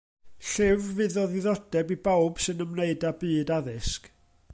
[0.51, 4.11] Llyfr fydd o ddiddordeb i bawb sy'n ymwneud â byd addysg.